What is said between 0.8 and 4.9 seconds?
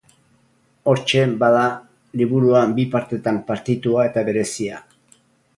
Hortxe, bada, liburua bi partetan partitua eta berezia.